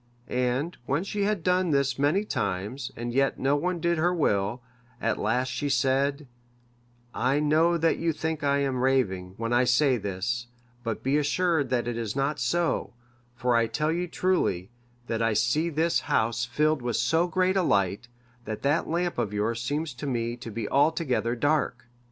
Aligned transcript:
And, 0.27 0.77
when 0.87 1.03
she 1.03 1.25
had 1.25 1.43
done 1.43 1.69
this 1.69 1.99
many 1.99 2.25
times, 2.25 2.91
and 2.95 3.13
yet 3.13 3.37
no 3.37 3.55
one 3.55 3.79
did 3.79 3.99
her 3.99 4.11
will, 4.15 4.63
at 4.99 5.19
last 5.19 5.49
she 5.49 5.69
said, 5.69 6.27
"I 7.13 7.39
know 7.39 7.77
that 7.77 7.99
you 7.99 8.11
think 8.11 8.43
I 8.43 8.61
am 8.63 8.81
raving, 8.81 9.35
when 9.37 9.53
I 9.53 9.63
say 9.65 9.97
this, 9.97 10.47
but 10.83 11.03
be 11.03 11.19
assured 11.19 11.69
that 11.69 11.87
it 11.87 11.97
is 11.99 12.15
not 12.15 12.39
so; 12.39 12.93
for 13.35 13.55
I 13.55 13.67
tell 13.67 13.91
you 13.91 14.07
truly, 14.07 14.71
that 15.05 15.21
I 15.21 15.33
see 15.33 15.69
this 15.69 15.99
house 15.99 16.45
filled 16.45 16.81
with 16.81 16.95
so 16.95 17.27
great 17.27 17.55
a 17.55 17.61
light, 17.61 18.07
that 18.45 18.63
that 18.63 18.87
lamp 18.89 19.19
of 19.19 19.33
yours 19.33 19.61
seems 19.61 19.93
to 19.93 20.07
me 20.07 20.35
to 20.35 20.49
be 20.49 20.67
altogether 20.67 21.35
dark." 21.35 21.85